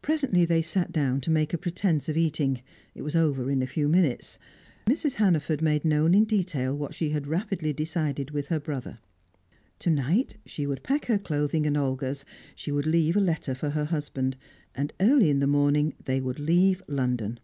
Presently 0.00 0.44
they 0.44 0.60
sat 0.60 0.90
down 0.90 1.20
to 1.20 1.30
make 1.30 1.54
a 1.54 1.56
pretence 1.56 2.08
of 2.08 2.16
eating; 2.16 2.62
it 2.96 3.02
was 3.02 3.14
over 3.14 3.48
in 3.48 3.62
a 3.62 3.66
few 3.68 3.88
minutes. 3.88 4.36
Mrs. 4.86 5.12
Hannaford 5.14 5.62
made 5.62 5.84
known 5.84 6.14
in 6.16 6.24
detail 6.24 6.76
what 6.76 6.94
she 6.96 7.10
had 7.10 7.28
rapidly 7.28 7.72
decided 7.72 8.32
with 8.32 8.48
her 8.48 8.58
brother. 8.58 8.98
Tonight 9.78 10.36
she 10.44 10.66
would 10.66 10.82
pack 10.82 11.04
her 11.06 11.16
clothing 11.16 11.64
and 11.64 11.76
Olga's; 11.76 12.24
she 12.56 12.72
would 12.72 12.86
leave 12.86 13.14
a 13.14 13.20
letter 13.20 13.54
for 13.54 13.70
her 13.70 13.84
husband; 13.84 14.36
and 14.74 14.92
early 14.98 15.30
in 15.30 15.38
the 15.38 15.46
morning 15.46 15.94
they 16.06 16.20
would 16.20 16.40
leave 16.40 16.82
London. 16.88 17.38